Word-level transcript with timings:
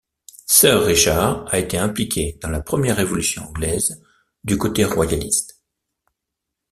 Sir 0.47 0.81
Richard 0.83 1.45
a 1.53 1.59
été 1.59 1.77
impliqué 1.77 2.39
dans 2.41 2.49
la 2.49 2.61
Première 2.61 2.95
révolution 2.95 3.43
anglaise 3.43 4.01
du 4.43 4.57
côté 4.57 4.83
royaliste. 4.83 5.61